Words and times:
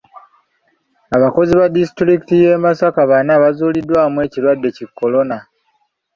Abakozi 1.15 1.51
ba 1.59 1.67
disitulikiti 1.75 2.33
y'e 2.43 2.53
Masaka 2.63 3.01
bana 3.11 3.33
bazuuliddwamu 3.41 4.17
ekirwadde 4.25 4.69
ki 4.75 4.85
Kolona. 4.97 5.37